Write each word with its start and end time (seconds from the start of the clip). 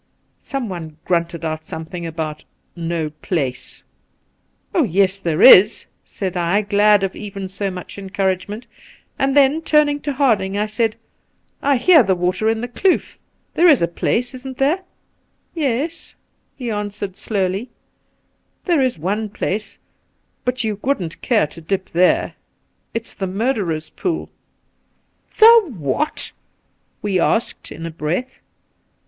Someone 0.41 0.97
grunted 1.05 1.45
out 1.45 1.63
something 1.63 2.07
about' 2.07 2.43
no 2.95 3.11
place.'' 3.11 3.83
Oh 4.73 4.81
yes, 4.83 5.19
there 5.19 5.43
is,' 5.43 5.85
said 6.03 6.35
I, 6.35 6.63
glad 6.63 7.03
of 7.03 7.15
even 7.15 7.47
so 7.47 7.69
much 7.69 7.99
encouragement; 7.99 8.65
and 9.19 9.37
then, 9.37 9.61
turning 9.61 9.99
to 9.99 10.13
Harding, 10.13 10.57
I 10.57 10.65
said:' 10.65 10.95
I 11.71 11.75
hear 11.77 12.01
the 12.01 12.15
water 12.15 12.49
in 12.49 12.61
the 12.61 12.67
kloof. 12.67 13.19
There 13.53 13.67
is 13.67 13.83
a 13.83 13.87
place 13.87 14.31
j 14.31 14.37
isn't 14.37 14.57
there 14.57 14.77
V 15.53 15.61
'Yes,' 15.61 16.15
he 16.57 16.71
answered 16.71 17.15
slowly, 17.15 17.69
'there 18.65 18.81
is 18.81 18.97
one 18.97 19.29
place, 19.29 19.77
but 20.43 20.63
you 20.63 20.79
wouldn't 20.81 21.21
care 21.21 21.45
to 21.45 21.61
dip 21.61 21.91
there.... 21.91 22.33
It's 22.95 23.13
the 23.13 23.27
Murderer's 23.27 23.89
Pool.'' 23.91 24.31
The 25.39 25.69
what 25.77 26.31
V 26.33 26.39
we 27.03 27.19
asked 27.19 27.71
in 27.71 27.85
a 27.85 27.91
breath. 27.91 28.41